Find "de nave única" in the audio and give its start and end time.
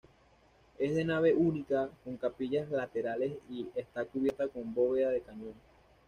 0.95-1.87